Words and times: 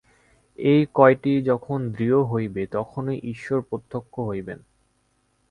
এই 0.59 0.81
কয়টি 0.93 1.33
যখন 1.41 1.79
দৃঢ় 1.91 2.19
হইবে, 2.23 2.61
তখনই 2.71 3.17
ঈশ্বর 3.23 3.59
প্রত্যক্ষ 3.61 4.13
হইবেন। 4.27 4.59